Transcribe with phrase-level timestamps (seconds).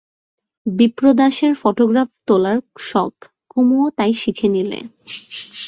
[0.65, 2.57] বিপ্রদাসের photograph তোলার
[2.81, 3.13] শখ,
[3.49, 4.79] কুমুও তাই শিখে নিলে।